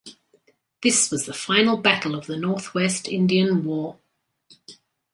This 0.81 1.11
was 1.11 1.27
the 1.27 1.33
final 1.35 1.77
battle 1.77 2.15
of 2.15 2.25
the 2.25 2.35
Northwest 2.35 3.07
Indian 3.07 3.63
War. 3.63 3.99